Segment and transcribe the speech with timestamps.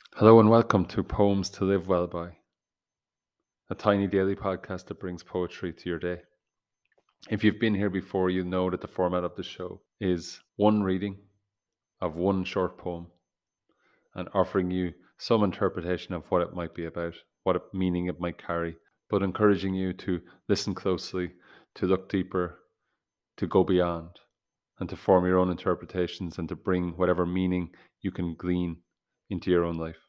[0.00, 2.36] Hello and welcome to Poems to Live Well By,
[3.70, 6.20] a tiny daily podcast that brings poetry to your day.
[7.30, 10.82] If you've been here before, you know that the format of the show is one
[10.82, 11.16] reading
[12.00, 13.06] of one short poem
[14.14, 17.14] and offering you some interpretation of what it might be about,
[17.44, 18.76] what meaning it might carry,
[19.08, 21.30] but encouraging you to listen closely,
[21.76, 22.58] to look deeper,
[23.38, 24.10] to go beyond,
[24.80, 27.70] and to form your own interpretations and to bring whatever meaning
[28.02, 28.76] you can glean
[29.30, 30.08] into your own life.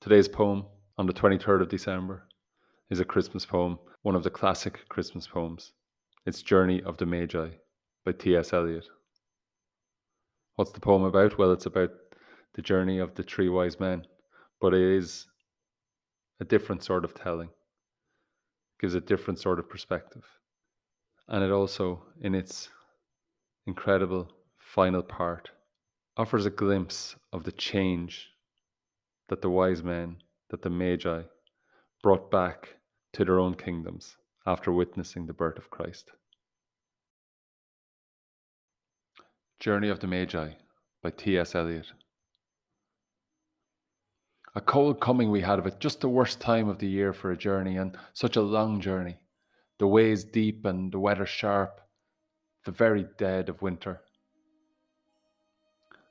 [0.00, 0.64] Today's poem,
[0.98, 2.26] on the 23rd of December,
[2.90, 5.72] is a Christmas poem, one of the classic Christmas poems.
[6.24, 7.48] It's Journey of the Magi
[8.04, 8.52] by T.S.
[8.52, 8.86] Eliot.
[10.54, 11.38] What's the poem about?
[11.38, 11.90] Well, it's about
[12.54, 14.06] the journey of the three wise men,
[14.60, 15.26] but it is
[16.40, 20.24] a different sort of telling, it gives a different sort of perspective.
[21.28, 22.70] And it also, in its
[23.66, 24.28] incredible
[24.58, 25.50] final part,
[26.16, 28.30] offers a glimpse of the change
[29.28, 30.16] that the wise men,
[30.50, 31.22] that the Magi,
[32.02, 32.76] brought back
[33.12, 36.12] to their own kingdoms after witnessing the birth of Christ.
[39.58, 40.50] Journey of the Magi
[41.02, 41.54] by T.S.
[41.54, 41.92] Eliot.
[44.54, 47.30] A cold coming we had of it, just the worst time of the year for
[47.30, 49.18] a journey, and such a long journey.
[49.78, 51.80] The ways deep and the weather sharp,
[52.64, 54.00] the very dead of winter.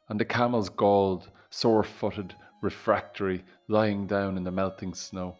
[0.09, 5.37] And the camels galled, sore footed, refractory, lying down in the melting snow.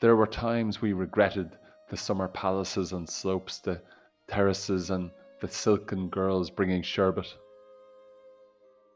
[0.00, 1.50] There were times we regretted
[1.90, 3.80] the summer palaces and slopes, the
[4.26, 5.10] terraces and
[5.40, 7.26] the silken girls bringing sherbet.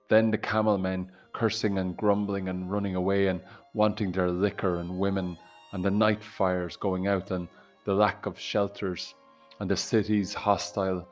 [0.09, 3.41] Then the camel men cursing and grumbling and running away and
[3.75, 5.37] wanting their liquor and women,
[5.73, 7.49] and the night fires going out and
[7.85, 9.15] the lack of shelters,
[9.61, 11.07] and the cities hostile,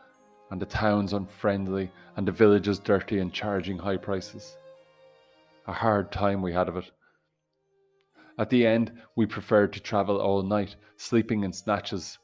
[0.55, 4.57] and the towns unfriendly, and the villages dirty and charging high prices.
[5.67, 6.93] A hard time we had of it.
[8.39, 12.19] At the end, we preferred to travel all night, sleeping in snatches,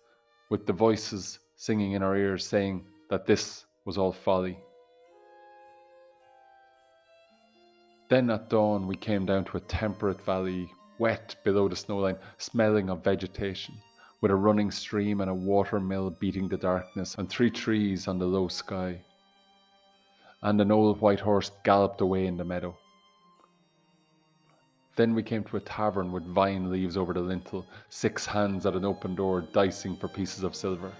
[0.48, 4.60] with the voices singing in our ears saying that this was all folly.
[8.08, 12.90] Then at dawn, we came down to a temperate valley, wet below the snowline, smelling
[12.90, 13.74] of vegetation,
[14.20, 18.18] with a running stream and a water mill beating the darkness, and three trees on
[18.18, 19.00] the low sky.
[20.42, 22.76] And an old white horse galloped away in the meadow.
[24.96, 28.74] Then we came to a tavern with vine leaves over the lintel, six hands at
[28.74, 30.92] an open door dicing for pieces of silver,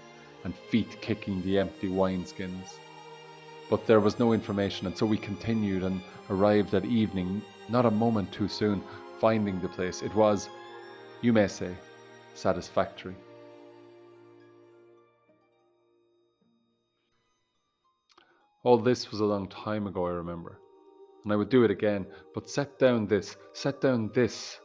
[0.43, 2.77] and feet kicking the empty wineskins.
[3.69, 7.91] But there was no information, and so we continued and arrived at evening, not a
[7.91, 8.81] moment too soon,
[9.19, 10.01] finding the place.
[10.01, 10.49] It was,
[11.21, 11.75] you may say,
[12.33, 13.15] satisfactory.
[18.63, 20.59] All this was a long time ago, I remember
[21.23, 24.59] and I would do it again, but set down this, set down this.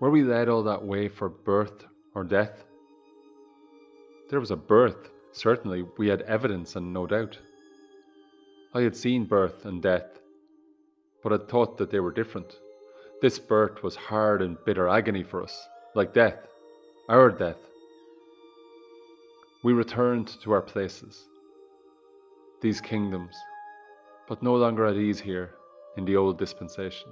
[0.00, 2.64] Were we led all that way for birth or death?
[4.30, 7.38] There was a birth, certainly, we had evidence and no doubt.
[8.74, 10.20] I had seen birth and death,
[11.22, 12.58] but had thought that they were different.
[13.20, 16.38] This birth was hard and bitter agony for us, like death,
[17.08, 17.56] our death.
[19.64, 21.26] We returned to our places,
[22.62, 23.34] these kingdoms,
[24.28, 25.50] but no longer at ease here
[25.96, 27.08] in the old dispensation,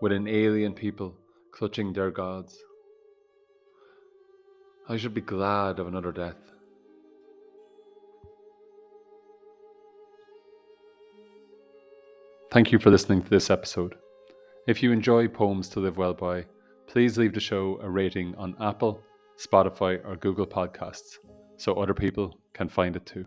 [0.00, 1.14] with an alien people
[1.52, 2.58] clutching their gods.
[4.88, 6.38] I should be glad of another death.
[12.50, 13.94] Thank you for listening to this episode.
[14.68, 16.44] If you enjoy Poems to Live Well By,
[16.86, 19.02] please leave the show a rating on Apple,
[19.38, 21.16] Spotify, or Google Podcasts
[21.56, 23.24] so other people can find it too.